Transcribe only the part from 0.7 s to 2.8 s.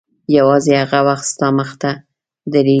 هغه وخت ستا مخته درېږي.